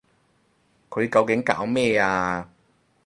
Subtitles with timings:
[0.89, 2.49] 佢究竟搞咩啊？